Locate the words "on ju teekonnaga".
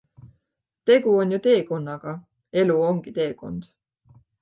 1.25-2.17